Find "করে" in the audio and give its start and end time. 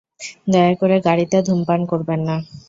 0.81-0.95